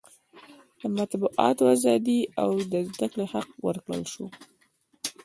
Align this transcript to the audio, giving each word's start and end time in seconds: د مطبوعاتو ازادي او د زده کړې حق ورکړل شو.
د 0.79 0.81
مطبوعاتو 0.97 1.63
ازادي 1.75 2.19
او 2.41 2.49
د 2.71 2.73
زده 2.89 3.07
کړې 3.11 3.25
حق 3.33 3.49
ورکړل 3.67 4.03
شو. 4.13 4.25